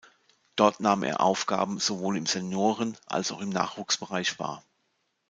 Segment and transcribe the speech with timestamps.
[0.55, 4.63] Dort nahm er Aufgaben sowohl im Senioren- als auch im Nachwuchsbereich wahr.